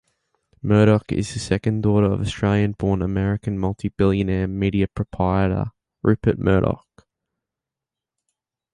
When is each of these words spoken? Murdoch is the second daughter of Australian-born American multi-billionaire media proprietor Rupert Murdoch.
Murdoch 0.63 1.11
is 1.11 1.31
the 1.31 1.39
second 1.39 1.81
daughter 1.81 2.07
of 2.11 2.21
Australian-born 2.21 3.03
American 3.03 3.59
multi-billionaire 3.59 4.47
media 4.47 4.87
proprietor 4.87 5.65
Rupert 6.01 6.39
Murdoch. 6.39 7.05